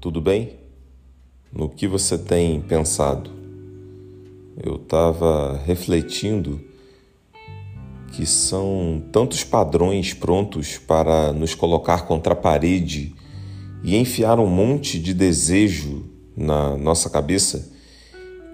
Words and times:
tudo 0.00 0.18
bem? 0.18 0.54
No 1.52 1.68
que 1.68 1.86
você 1.86 2.16
tem 2.16 2.58
pensado? 2.62 3.30
Eu 4.56 4.76
estava 4.76 5.60
refletindo 5.66 6.58
que 8.12 8.24
são 8.24 9.02
tantos 9.12 9.44
padrões 9.44 10.14
prontos 10.14 10.78
para 10.78 11.34
nos 11.34 11.54
colocar 11.54 12.06
contra 12.06 12.32
a 12.32 12.36
parede 12.36 13.14
e 13.84 13.94
enfiar 13.94 14.40
um 14.40 14.46
monte 14.46 14.98
de 14.98 15.12
desejo 15.12 16.06
na 16.34 16.78
nossa 16.78 17.10
cabeça 17.10 17.70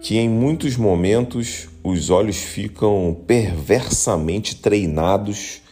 que 0.03 0.19
em 0.19 0.29
muitos 0.29 0.77
momentos 0.77 1.69
os 1.83 2.11
olhos 2.11 2.39
ficam 2.39 3.17
perversamente 3.25 4.57
treinados 4.57 5.63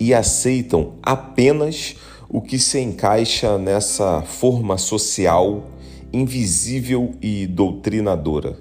e 0.00 0.12
aceitam 0.12 0.94
apenas 1.00 1.96
o 2.32 2.40
que 2.40 2.58
se 2.58 2.80
encaixa 2.80 3.58
nessa 3.58 4.22
forma 4.22 4.78
social 4.78 5.66
invisível 6.10 7.14
e 7.20 7.46
doutrinadora. 7.46 8.58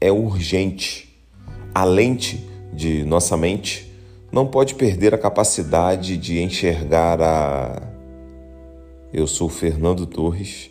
É 0.00 0.12
urgente. 0.12 1.12
A 1.74 1.84
lente 1.84 2.48
de 2.72 3.02
nossa 3.04 3.36
mente 3.36 3.92
não 4.30 4.46
pode 4.46 4.76
perder 4.76 5.12
a 5.12 5.18
capacidade 5.18 6.16
de 6.16 6.40
enxergar 6.40 7.20
a. 7.20 7.82
Eu 9.12 9.26
sou 9.26 9.48
Fernando 9.48 10.06
Torres 10.06 10.70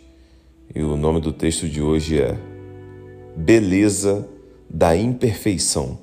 e 0.74 0.82
o 0.82 0.96
nome 0.96 1.20
do 1.20 1.32
texto 1.32 1.68
de 1.68 1.82
hoje 1.82 2.20
é 2.20 2.38
Beleza 3.36 4.26
da 4.68 4.96
Imperfeição. 4.96 5.98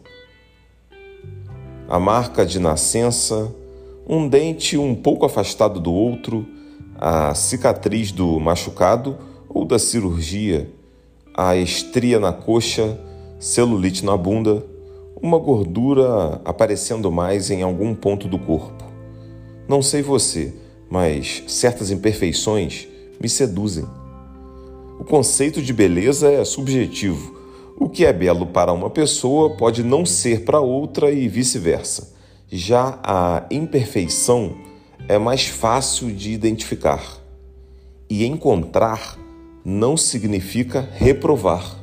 A 1.90 2.00
marca 2.00 2.46
de 2.46 2.60
nascença 2.60 3.54
um 4.08 4.28
dente 4.28 4.78
um 4.78 4.96
pouco 4.96 5.26
afastado 5.26 5.80
do 5.80 5.94
outro, 5.94 6.46
a 6.98 7.34
cicatriz 7.34 8.12
do 8.12 8.40
machucado 8.40 9.18
ou 9.50 9.66
da 9.66 9.80
cirurgia, 9.80 10.70
a 11.36 11.56
estria 11.56 12.20
na 12.20 12.32
coxa, 12.34 13.00
celulite 13.40 14.06
na 14.06 14.16
bunda, 14.16 14.66
uma 15.22 15.38
gordura 15.38 16.42
aparecendo 16.44 17.12
mais 17.12 17.50
em 17.52 17.62
algum 17.62 17.94
ponto 17.94 18.28
do 18.28 18.40
corpo. 18.40 18.84
Não 19.68 19.82
sei 19.82 20.02
você, 20.02 20.54
mas 20.90 21.44
certas 21.48 21.92
imperfeições 21.92 22.88
me 23.22 23.30
seduzem. 23.30 23.86
O 25.00 25.04
conceito 25.04 25.62
de 25.62 25.74
beleza 25.74 26.30
é 26.32 26.44
subjetivo. 26.44 27.40
O 27.80 27.90
que 27.90 28.06
é 28.06 28.14
belo 28.14 28.48
para 28.48 28.74
uma 28.74 28.90
pessoa 28.90 29.56
pode 29.56 29.84
não 29.84 30.06
ser 30.06 30.44
para 30.44 30.60
outra 30.60 31.12
e 31.12 31.28
vice-versa. 31.28 32.14
Já 32.54 33.00
a 33.02 33.46
imperfeição 33.50 34.58
é 35.08 35.18
mais 35.18 35.48
fácil 35.48 36.14
de 36.14 36.34
identificar. 36.34 37.02
E 38.10 38.26
encontrar 38.26 39.18
não 39.64 39.96
significa 39.96 40.82
reprovar. 40.96 41.78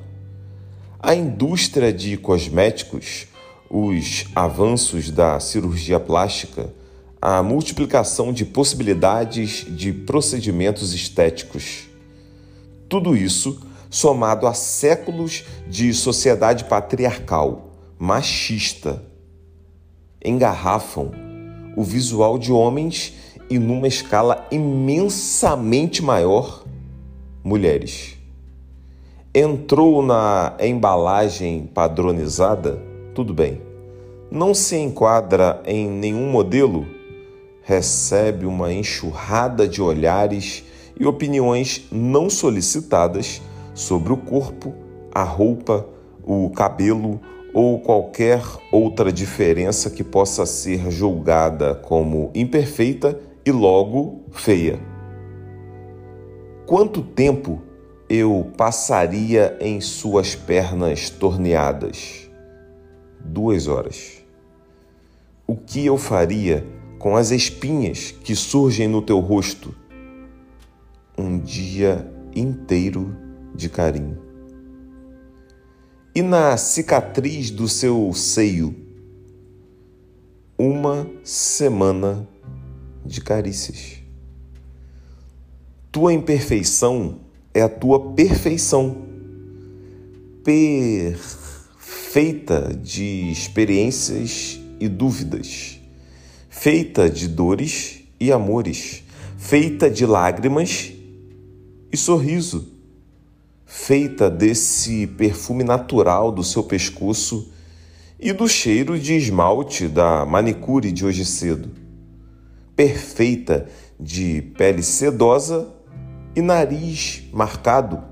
A 1.00 1.14
indústria 1.14 1.90
de 1.90 2.18
cosméticos, 2.18 3.28
os 3.70 4.26
avanços 4.36 5.10
da 5.10 5.40
cirurgia 5.40 5.98
plástica, 5.98 6.70
a 7.18 7.42
multiplicação 7.42 8.30
de 8.30 8.44
possibilidades 8.44 9.64
de 9.70 9.90
procedimentos 9.90 10.92
estéticos. 10.92 11.88
Tudo 12.90 13.16
isso 13.16 13.66
somado 13.88 14.46
a 14.46 14.52
séculos 14.52 15.44
de 15.66 15.94
sociedade 15.94 16.64
patriarcal, 16.64 17.72
machista, 17.98 19.02
engarrafam 20.24 21.10
o 21.76 21.82
visual 21.82 22.38
de 22.38 22.52
homens 22.52 23.14
e, 23.48 23.58
numa 23.58 23.86
escala 23.86 24.46
imensamente 24.50 26.02
maior, 26.02 26.64
mulheres. 27.42 28.16
Entrou 29.34 30.02
na 30.02 30.54
embalagem 30.60 31.68
padronizada? 31.72 32.82
Tudo 33.14 33.32
bem. 33.32 33.60
Não 34.30 34.52
se 34.52 34.76
enquadra 34.76 35.62
em 35.64 35.88
nenhum 35.88 36.30
modelo? 36.30 36.86
Recebe 37.62 38.44
uma 38.44 38.72
enxurrada 38.72 39.68
de 39.68 39.80
olhares 39.80 40.64
e 40.98 41.06
opiniões 41.06 41.86
não 41.92 42.28
solicitadas 42.28 43.40
sobre 43.74 44.12
o 44.12 44.16
corpo, 44.16 44.74
a 45.14 45.22
roupa, 45.22 45.86
o 46.24 46.50
cabelo, 46.50 47.20
ou 47.52 47.80
qualquer 47.80 48.42
outra 48.70 49.12
diferença 49.12 49.90
que 49.90 50.04
possa 50.04 50.44
ser 50.44 50.90
julgada 50.90 51.74
como 51.74 52.30
imperfeita 52.34 53.18
e 53.44 53.50
logo 53.50 54.20
feia. 54.30 54.78
Quanto 56.66 57.02
tempo 57.02 57.62
eu 58.08 58.52
passaria 58.56 59.56
em 59.60 59.80
suas 59.80 60.34
pernas 60.34 61.08
torneadas? 61.10 62.30
Duas 63.20 63.66
horas. 63.66 64.22
O 65.46 65.56
que 65.56 65.86
eu 65.86 65.96
faria 65.96 66.64
com 66.98 67.16
as 67.16 67.30
espinhas 67.30 68.10
que 68.10 68.36
surgem 68.36 68.86
no 68.86 69.00
teu 69.00 69.18
rosto? 69.18 69.74
Um 71.16 71.38
dia 71.38 72.06
inteiro 72.34 73.16
de 73.54 73.68
carinho 73.68 74.27
e 76.18 76.22
na 76.22 76.56
cicatriz 76.56 77.48
do 77.48 77.68
seu 77.68 78.12
seio. 78.12 78.74
Uma 80.58 81.08
semana 81.22 82.28
de 83.06 83.20
carícias. 83.20 83.98
Tua 85.92 86.12
imperfeição 86.12 87.20
é 87.54 87.62
a 87.62 87.68
tua 87.68 88.14
perfeição, 88.14 88.96
perfeita 90.42 91.56
de 92.74 93.30
experiências 93.30 94.58
e 94.80 94.88
dúvidas, 94.88 95.78
feita 96.50 97.08
de 97.08 97.28
dores 97.28 98.00
e 98.18 98.32
amores, 98.32 99.04
feita 99.36 99.88
de 99.88 100.04
lágrimas 100.04 100.92
e 101.92 101.96
sorriso 101.96 102.76
feita 103.70 104.30
desse 104.30 105.06
perfume 105.06 105.62
natural 105.62 106.32
do 106.32 106.42
seu 106.42 106.62
pescoço 106.64 107.52
e 108.18 108.32
do 108.32 108.48
cheiro 108.48 108.98
de 108.98 109.14
esmalte 109.14 109.86
da 109.86 110.24
manicure 110.24 110.90
de 110.90 111.04
hoje 111.04 111.22
cedo. 111.26 111.70
Perfeita 112.74 113.66
de 114.00 114.40
pele 114.56 114.82
sedosa 114.82 115.68
e 116.34 116.40
nariz 116.40 117.28
marcado, 117.30 118.02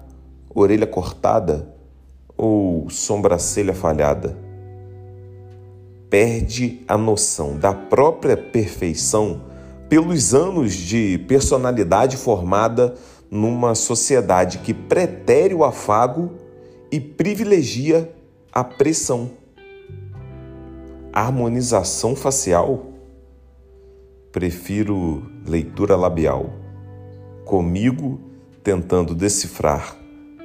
orelha 0.55 0.87
cortada 0.87 1.75
ou 2.37 2.91
sobrancelha 2.91 3.73
falhada. 3.73 4.37
Perde 6.11 6.83
a 6.87 6.99
noção 6.99 7.57
da 7.57 7.73
própria 7.73 8.37
perfeição 8.37 9.41
pelos 9.89 10.35
anos 10.35 10.75
de 10.75 11.17
personalidade 11.27 12.19
formada 12.19 12.95
numa 13.37 13.75
sociedade 13.75 14.59
que 14.59 14.73
pretere 14.73 15.55
o 15.55 15.63
afago 15.63 16.33
e 16.91 16.99
privilegia 16.99 18.11
a 18.51 18.65
pressão. 18.65 19.31
Harmonização 21.13 22.17
facial? 22.17 22.87
Prefiro 24.33 25.31
leitura 25.47 25.97
labial. 25.97 26.51
Comigo 27.45 28.21
tentando 28.63 29.15
decifrar 29.15 29.97